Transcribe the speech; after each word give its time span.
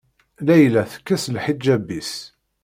Layla 0.45 0.83
tekkes 0.91 1.25
lḥiǧab-is. 1.35 2.13